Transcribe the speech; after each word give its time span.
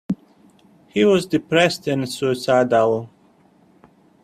He 0.87 1.05
was 1.05 1.27
depressed 1.27 1.87
and 1.87 2.09
suicidal. 2.11 3.11